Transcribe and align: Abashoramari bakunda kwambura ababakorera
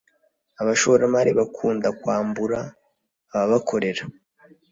Abashoramari 0.61 1.31
bakunda 1.39 1.87
kwambura 1.99 2.57
ababakorera 3.33 4.03